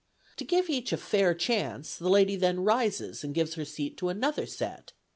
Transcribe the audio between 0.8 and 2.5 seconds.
a fair chance, the lady